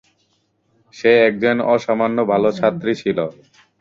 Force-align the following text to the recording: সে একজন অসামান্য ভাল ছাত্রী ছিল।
সে 0.93 1.11
একজন 1.27 1.57
অসামান্য 1.73 2.17
ভাল 2.31 2.43
ছাত্রী 2.59 2.93
ছিল। 3.01 3.17